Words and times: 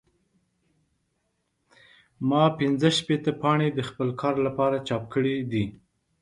ما 2.29 2.43
پنځه 2.59 2.89
شپېته 2.97 3.31
پاڼې 3.41 3.67
د 3.73 3.79
خپل 3.89 4.09
کار 4.21 4.35
لپاره 4.45 4.77
چاپ 4.87 5.03
کړې 5.13 5.35
دي. 5.51 5.65